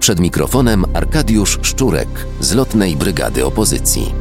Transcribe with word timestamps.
Przed 0.00 0.20
mikrofonem 0.20 0.84
Arkadiusz 0.94 1.58
Szczurek 1.62 2.08
z 2.40 2.54
Lotnej 2.54 2.96
Brygady 2.96 3.46
Opozycji. 3.46 4.14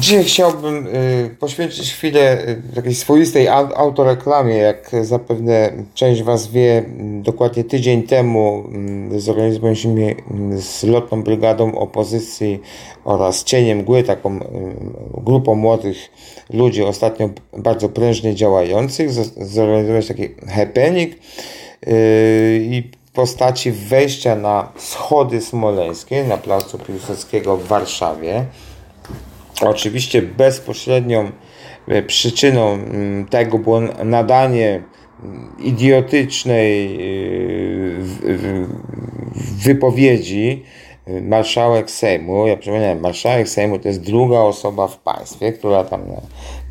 Dzisiaj 0.00 0.24
chciałbym 0.24 0.86
y, 0.86 1.36
poświęcić 1.40 1.92
chwilę 1.92 2.48
y, 2.48 2.74
takiej 2.74 2.94
swoistej 2.94 3.48
autoreklamie. 3.48 4.56
Jak 4.56 4.90
zapewne 5.02 5.72
część 5.94 6.22
Was 6.22 6.48
wie, 6.48 6.84
dokładnie 7.22 7.64
tydzień 7.64 8.02
temu 8.02 8.64
y, 9.12 9.20
zorganizowaliśmy 9.20 10.14
z 10.56 10.82
Lotną 10.82 11.22
Brygadą 11.22 11.78
Opozycji 11.78 12.60
oraz 13.04 13.44
Cieniem 13.44 13.78
Mgły, 13.78 14.02
taką 14.02 14.40
grupą 15.24 15.54
młodych 15.54 15.96
ludzi, 16.52 16.82
ostatnio 16.82 17.30
bardzo 17.58 17.88
prężnie 17.88 18.34
działających, 18.34 19.12
zorganizować 19.36 20.08
taki 20.08 20.28
happening 20.48 21.14
i 22.60 22.90
postaci 23.12 23.72
wejścia 23.72 24.36
na 24.36 24.72
schody 24.76 25.40
smoleńskie 25.40 26.24
na 26.24 26.36
placu 26.36 26.78
Piłsudskiego 26.78 27.56
w 27.56 27.66
Warszawie. 27.66 28.44
Oczywiście 29.60 30.22
bezpośrednią 30.22 31.30
e, 31.88 32.02
przyczyną 32.02 32.72
mm, 32.72 33.26
tego 33.26 33.58
było 33.58 33.80
nadanie 34.04 34.82
mm, 35.22 35.52
idiotycznej 35.58 36.94
e, 36.94 36.98
wypowiedzi 39.64 40.64
marszałek 41.06 41.90
Sejmu. 41.90 42.46
Ja 42.46 42.56
przypominam, 42.56 43.00
marszałek 43.00 43.48
Sejmu 43.48 43.78
to 43.78 43.88
jest 43.88 44.00
druga 44.00 44.38
osoba 44.38 44.88
w 44.88 44.98
państwie, 44.98 45.52
która 45.52 45.84
tam 45.84 46.00
na, 46.08 46.20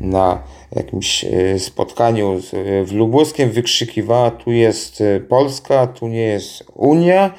na 0.00 0.42
jakimś 0.76 1.24
spotkaniu 1.58 2.40
w 2.84 2.92
Lubuskiem 2.92 3.50
wykrzykiwała: 3.50 4.30
Tu 4.30 4.52
jest 4.52 5.02
Polska, 5.28 5.86
tu 5.86 6.08
nie 6.08 6.22
jest 6.22 6.64
Unia. 6.74 7.34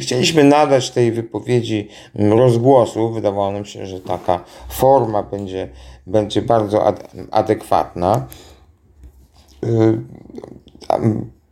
Chcieliśmy 0.00 0.44
nadać 0.44 0.90
tej 0.90 1.12
wypowiedzi 1.12 1.88
rozgłosu. 2.14 3.10
Wydawało 3.10 3.52
nam 3.52 3.64
się, 3.64 3.86
że 3.86 4.00
taka 4.00 4.44
forma 4.68 5.22
będzie, 5.22 5.68
będzie 6.06 6.42
bardzo 6.42 6.94
adekwatna. 7.30 8.26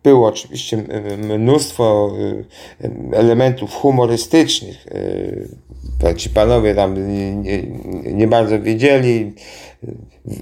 Y, 0.02 0.08
było 0.08 0.28
oczywiście 0.28 0.84
mnóstwo 1.18 2.12
y, 2.18 3.16
elementów 3.16 3.74
humorystycznych. 3.74 4.86
Y, 4.86 5.48
ci 6.16 6.30
panowie 6.30 6.74
tam 6.74 7.14
nie, 7.14 7.62
nie, 8.12 8.26
bardzo 8.26 8.60
wiedzieli, 8.60 9.32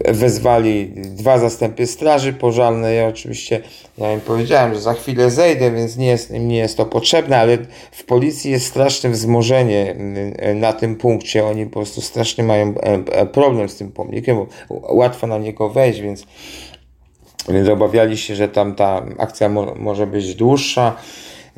wezwali 0.08 0.92
dwa 0.96 1.38
zastępy 1.38 1.86
straży 1.86 2.32
pożarnej. 2.32 2.96
Ja 2.96 3.06
oczywiście 3.06 3.60
ja 3.98 4.12
im 4.12 4.20
powiedziałem, 4.20 4.74
że 4.74 4.80
za 4.80 4.94
chwilę 4.94 5.30
zejdę, 5.30 5.70
więc 5.70 5.96
nie 5.96 6.06
jest, 6.06 6.30
nie 6.30 6.56
jest 6.56 6.76
to 6.76 6.86
potrzebne, 6.86 7.38
ale 7.38 7.58
w 7.92 8.04
policji 8.04 8.50
jest 8.50 8.66
straszne 8.66 9.10
wzmożenie 9.10 9.90
mm, 9.90 10.60
na 10.60 10.72
tym 10.72 10.96
punkcie. 10.96 11.44
Oni 11.44 11.66
po 11.66 11.72
prostu 11.72 12.00
strasznie 12.00 12.44
mają 12.44 12.68
e, 12.68 12.82
e, 12.82 13.26
problem 13.26 13.68
z 13.68 13.76
tym 13.76 13.92
pomnikiem, 13.92 14.36
bo 14.36 14.46
łatwo 14.94 15.26
na 15.26 15.38
niego 15.38 15.70
wejść, 15.70 16.00
więc, 16.00 16.26
więc 17.52 17.68
obawiali 17.68 18.16
się, 18.16 18.34
że 18.34 18.48
tam 18.48 18.74
ta 18.74 19.06
akcja 19.18 19.48
mo 19.48 19.74
może 19.74 20.06
być 20.06 20.34
dłuższa 20.34 20.96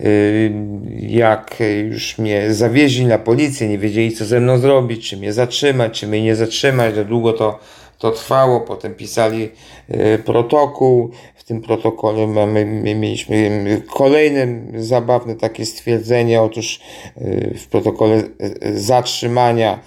y, 0.01 0.53
jak 0.99 1.57
już 1.85 2.19
mnie 2.19 2.55
zawieźli 2.55 3.07
na 3.07 3.19
policję, 3.19 3.69
nie 3.69 3.79
wiedzieli 3.79 4.13
co 4.13 4.25
ze 4.25 4.41
mną 4.41 4.59
zrobić, 4.59 5.11
czy 5.11 5.17
mnie 5.17 5.33
zatrzymać, 5.33 6.01
czy 6.01 6.07
mnie 6.07 6.23
nie 6.23 6.37
zatrzymać, 6.37 6.95
że 6.95 7.05
długo 7.05 7.33
to 7.33 7.59
to 8.03 8.11
trwało, 8.11 8.61
potem 8.61 8.95
pisali 8.95 9.49
e, 9.89 10.19
protokół. 10.19 11.11
W 11.35 11.45
tym 11.45 11.61
protokole 11.61 12.27
mamy, 12.27 12.65
mieliśmy 12.95 13.83
kolejne 13.95 14.47
zabawne 14.83 15.35
takie 15.35 15.67
stwierdzenie. 15.67 16.43
Otóż 16.43 16.81
w 17.59 17.67
protokole 17.67 18.23
zatrzymania 18.75 19.79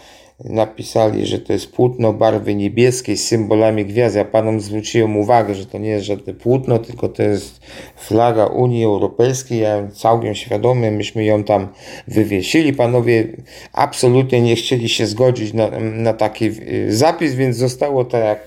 napisali, 0.44 1.26
że 1.26 1.40
to 1.40 1.54
jest 1.54 1.72
płótno 1.72 2.14
barwy 2.14 2.56
niebieskiej 2.56 3.18
z 3.18 3.28
symbolami 3.28 3.86
gwiazd. 3.86 4.16
Ja 4.16 4.26
panom 4.26 4.62
zwróciłem 4.62 5.18
uwagę, 5.18 5.56
że 5.56 5.66
to 5.66 5.78
nie 5.78 5.90
jest 5.90 6.06
żadne 6.06 6.34
płótno, 6.34 6.80
tylko 6.80 7.10
to 7.10 7.24
jest 7.24 7.60
flaga 7.96 8.46
Unii 8.46 8.84
Europejskiej. 8.84 9.60
Ja 9.60 9.88
całkiem 9.88 10.36
świadomie, 10.36 10.92
myśmy 10.92 11.26
ją 11.26 11.44
tam 11.44 11.68
wywiesili. 12.08 12.74
Panowie 12.74 13.28
absolutnie 13.74 14.42
nie 14.42 14.56
chcieli 14.56 14.90
się 14.90 15.08
zgodzić 15.08 15.54
na, 15.54 15.80
na 15.80 16.14
taki 16.14 16.46
y, 16.46 16.96
zapis, 16.96 17.36
więc 17.36 17.58
zostało 17.58 18.06
tak 18.06 18.24
jak 18.24 18.40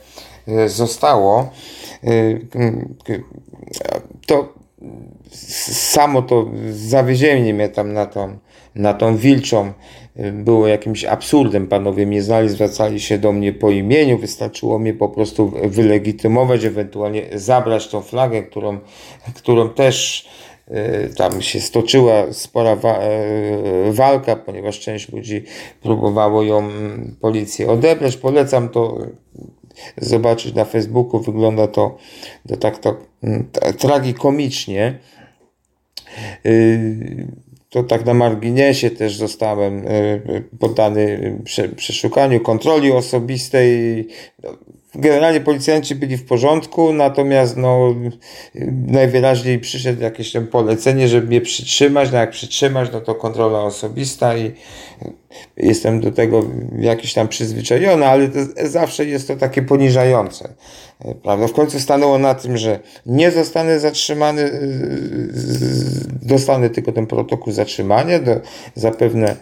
y, 0.49 0.69
zostało. 0.69 1.51
Y, 2.05 2.47
to 4.27 4.58
samo 5.31 6.23
to 6.23 6.51
zawiezienie 6.71 7.55
mnie 7.55 7.69
tam 7.69 7.93
na 7.93 8.07
tą, 8.07 8.39
na 8.75 8.95
tą 8.95 9.17
wilczą 9.17 9.73
było 10.33 10.67
jakimś 10.67 11.05
absurdem. 11.05 11.67
Panowie 11.67 12.07
mnie 12.07 12.23
znali, 12.23 12.49
zwracali 12.49 13.01
się 13.01 13.19
do 13.19 13.33
mnie 13.33 13.53
po 13.53 13.71
imieniu, 13.71 14.19
wystarczyło 14.19 14.79
mnie 14.79 14.95
po 14.95 15.09
prostu 15.09 15.53
wylegitymować, 15.65 16.65
ewentualnie 16.65 17.23
zabrać 17.33 17.89
tą 17.89 18.03
flagę, 18.03 18.43
którą, 18.43 18.79
którą 19.35 19.69
też 19.69 20.29
e, 20.69 21.09
tam 21.09 21.43
się 21.43 21.61
stoczyła 21.61 22.33
spora 22.33 22.77
wa 22.77 22.99
e, 22.99 23.93
walka, 23.93 24.37
ponieważ 24.37 24.81
część 24.81 25.13
ludzi 25.13 25.45
próbowało 25.83 26.43
ją 26.43 26.69
policję 27.21 27.71
odebrać. 27.71 28.17
Polecam 28.17 28.69
to 28.69 28.99
zobaczyć 29.97 30.55
na 30.55 30.65
Facebooku. 30.65 31.21
Wygląda 31.21 31.67
to, 31.67 31.97
to 32.49 32.57
tak 32.57 32.79
to 32.79 32.97
tragikomicznie. 33.79 34.99
Yy, 36.45 37.27
to 37.71 37.83
tak 37.83 38.07
na 38.07 38.15
marginesie 38.15 38.91
też 38.91 39.17
zostałem 39.17 39.79
e, 39.79 40.21
poddany 40.59 41.37
przeszukaniu, 41.77 42.41
kontroli 42.41 42.93
osobistej. 42.93 44.07
Generalnie 44.95 45.41
policjanci 45.41 45.95
byli 45.95 46.17
w 46.17 46.25
porządku, 46.25 46.93
natomiast 46.93 47.57
no, 47.57 47.95
najwyraźniej 48.87 49.59
przyszedł 49.59 50.03
jakieś 50.03 50.33
tam 50.33 50.47
polecenie, 50.47 51.09
żeby 51.09 51.27
mnie 51.27 51.41
przytrzymać. 51.41 52.13
No 52.13 52.19
jak 52.19 52.31
przytrzymać, 52.31 52.89
no 52.93 53.01
to 53.01 53.15
kontrola 53.15 53.63
osobista 53.63 54.37
i 54.37 54.53
jestem 55.57 56.01
do 56.01 56.13
tego 56.13 56.45
jakiś 56.79 57.15
tam 57.15 57.29
przyzwyczajony, 57.29 58.07
ale 58.07 58.29
zawsze 58.65 59.05
jest 59.05 59.29
to 59.29 59.37
takie 59.37 59.63
poniżające. 59.63 60.49
Prawda? 61.23 61.49
W 61.49 61.53
końcu 61.53 61.81
stanęło 61.81 62.19
na 62.19 62.35
tym, 62.35 62.57
że 62.57 62.81
nie 63.07 63.31
zostanę 63.31 63.81
zatrzymany, 63.81 64.51
dostanę 66.23 66.71
tylko 66.71 66.93
ten 66.93 67.07
protokół 67.07 67.53
zatrzymania, 67.53 68.19
do, 68.19 68.41
zapewne 68.75 69.37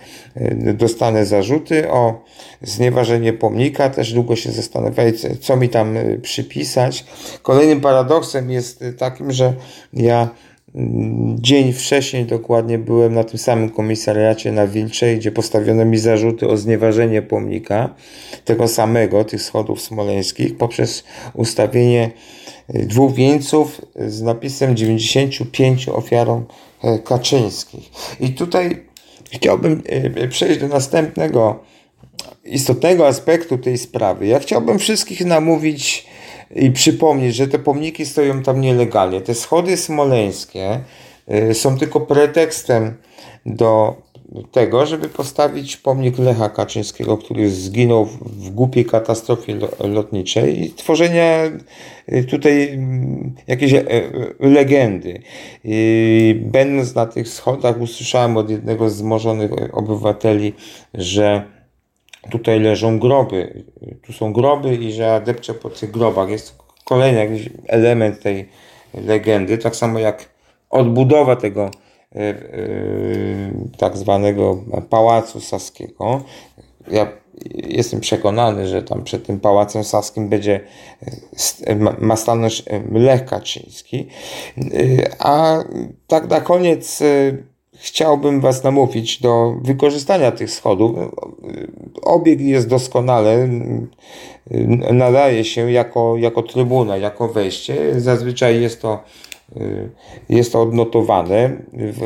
dostanę 0.74 1.26
zarzuty 1.26 1.90
o 1.90 2.24
znieważenie 2.62 3.32
pomnika, 3.32 3.90
też 3.90 4.12
długo 4.12 4.36
się 4.36 4.52
zastanawiali, 4.52 5.12
co 5.40 5.56
mi 5.56 5.68
tam 5.68 5.96
przypisać. 6.22 7.04
Kolejnym 7.42 7.80
paradoksem 7.80 8.50
jest 8.50 8.84
takim, 8.98 9.32
że 9.32 9.52
ja 9.92 10.28
Dzień 11.34 11.72
wcześniej 11.72 12.24
dokładnie 12.24 12.78
byłem 12.78 13.14
na 13.14 13.24
tym 13.24 13.38
samym 13.38 13.70
komisariacie 13.70 14.52
na 14.52 14.66
Wilczej, 14.66 15.18
gdzie 15.18 15.32
postawiono 15.32 15.84
mi 15.84 15.98
zarzuty 15.98 16.48
o 16.48 16.56
znieważenie 16.56 17.22
pomnika 17.22 17.94
tego 18.44 18.68
samego, 18.68 19.24
tych 19.24 19.42
schodów 19.42 19.82
smoleńskich, 19.82 20.56
poprzez 20.56 21.04
ustawienie 21.34 22.10
y, 22.74 22.86
dwóch 22.86 23.14
wieńców 23.14 23.80
z 24.06 24.22
napisem 24.22 24.76
95 24.76 25.88
ofiarom 25.88 26.44
e, 26.82 26.98
kaczyńskich. 26.98 27.90
I 28.20 28.30
tutaj 28.30 28.82
chciałbym 29.32 29.82
y, 30.22 30.28
przejść 30.28 30.60
do 30.60 30.68
następnego 30.68 31.64
istotnego 32.44 33.06
aspektu 33.06 33.58
tej 33.58 33.78
sprawy. 33.78 34.26
Ja 34.26 34.38
chciałbym 34.38 34.78
wszystkich 34.78 35.24
namówić 35.24 36.06
i 36.54 36.70
przypomnieć, 36.70 37.34
że 37.34 37.48
te 37.48 37.58
pomniki 37.58 38.06
stoją 38.06 38.42
tam 38.42 38.60
nielegalnie. 38.60 39.20
Te 39.20 39.34
schody 39.34 39.76
smoleńskie 39.76 40.80
y, 41.50 41.54
są 41.54 41.78
tylko 41.78 42.00
pretekstem 42.00 42.94
do 43.46 43.96
tego, 44.52 44.86
żeby 44.86 45.08
postawić 45.08 45.76
pomnik 45.76 46.18
Lecha 46.18 46.48
Kaczyńskiego, 46.48 47.18
który 47.18 47.50
zginął 47.50 48.04
w 48.22 48.50
głupiej 48.50 48.84
katastrofie 48.84 49.58
lotniczej 49.78 50.62
i 50.62 50.70
tworzenia 50.70 51.44
y, 52.12 52.24
tutaj 52.24 52.68
mm, 52.68 53.34
jakiejś 53.46 53.72
e, 53.72 53.90
e, 53.90 54.10
legendy. 54.40 55.22
Będąc 56.34 56.94
na 56.94 57.06
tych 57.06 57.28
schodach 57.28 57.80
usłyszałem 57.80 58.36
od 58.36 58.50
jednego 58.50 58.90
z 58.90 59.02
obywateli, 59.72 60.52
że 60.94 61.55
tutaj 62.30 62.60
leżą 62.60 62.98
groby, 62.98 63.64
tu 64.06 64.12
są 64.12 64.32
groby 64.32 64.74
i 64.74 64.92
że 64.92 65.02
ja 65.02 65.20
depczę 65.20 65.54
po 65.54 65.70
tych 65.70 65.90
grobach. 65.90 66.28
Jest 66.28 66.58
kolejny 66.84 67.18
jakiś 67.18 67.50
element 67.66 68.20
tej 68.22 68.48
legendy, 68.94 69.58
tak 69.58 69.76
samo 69.76 69.98
jak 69.98 70.28
odbudowa 70.70 71.36
tego 71.36 71.70
yy, 72.14 72.22
tak 73.78 73.96
zwanego 73.96 74.64
pałacu 74.90 75.40
saskiego. 75.40 76.22
Ja 76.90 77.08
jestem 77.54 78.00
przekonany, 78.00 78.66
że 78.66 78.82
tam 78.82 79.04
przed 79.04 79.26
tym 79.26 79.40
Pałacem 79.40 79.84
Saskim 79.84 80.28
będzie 80.28 80.60
ma 81.98 82.16
stanąć 82.16 82.64
Lech 82.92 83.24
Kaczyński. 83.24 84.06
A 85.18 85.58
tak 86.06 86.30
na 86.30 86.40
koniec 86.40 87.02
chciałbym 87.78 88.40
Was 88.40 88.64
namówić 88.64 89.20
do 89.20 89.54
wykorzystania 89.62 90.32
tych 90.32 90.50
schodów. 90.50 90.96
Obieg 92.02 92.40
jest 92.40 92.68
doskonale, 92.68 93.48
nadaje 94.92 95.44
się 95.44 95.72
jako, 95.72 96.16
jako 96.16 96.42
trybuna, 96.42 96.96
jako 96.96 97.28
wejście. 97.28 98.00
Zazwyczaj 98.00 98.60
jest 98.60 98.82
to, 98.82 99.02
jest 100.28 100.52
to 100.52 100.62
odnotowane. 100.62 101.56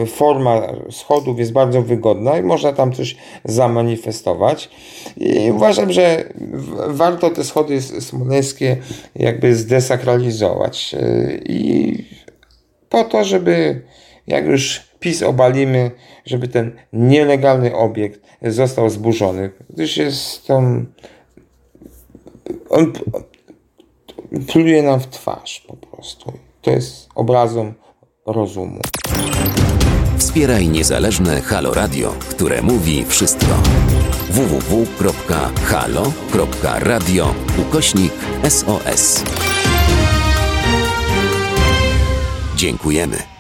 Forma 0.07 0.63
schodów 0.91 1.39
jest 1.39 1.53
bardzo 1.53 1.83
wygodna 1.83 2.39
i 2.39 2.43
można 2.43 2.73
tam 2.73 2.93
coś 2.93 3.17
zamanifestować. 3.45 4.71
I 5.17 5.51
uważam, 5.51 5.93
że 5.93 6.25
warto 6.89 7.31
te 7.31 7.45
schody 7.45 7.83
smoleńskie 7.83 8.77
jakby 9.17 9.55
zdesakralizować. 9.55 10.95
I 11.45 11.95
po 12.89 13.05
to, 13.05 13.25
żeby 13.25 13.83
jak 14.27 14.47
już 14.47 14.90
PiS 15.01 15.23
obalimy, 15.23 15.91
żeby 16.27 16.49
ten 16.49 16.73
nielegalny 16.93 17.75
obiekt 17.77 18.21
został 18.43 18.91
zburzony, 18.91 19.51
gdyż 19.71 19.97
jest 19.97 20.47
tam 20.47 20.87
on 22.71 22.93
pluje 24.47 24.83
nam 24.83 25.01
w 25.01 25.07
twarz 25.07 25.65
po 25.69 25.77
prostu. 25.77 26.33
To 26.63 26.71
jest 26.71 27.09
obrazem 27.15 27.75
rozumu. 28.27 28.81
Wspieraj 30.19 30.69
niezależne 30.69 31.41
Halo 31.41 31.75
Radio, 31.75 32.15
które 32.31 32.63
mówi 32.63 33.05
wszystko. 33.05 33.47
www.halo.radio 34.31 35.25
ukośnik 37.59 38.13
SOS. 38.49 39.25
Dziękujemy. 42.57 43.40